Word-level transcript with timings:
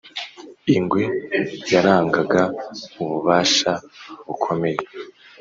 ingwe 0.75 1.03
yarangaga 1.73 2.41
ububasha 3.01 3.71
bukomeye 4.25 4.79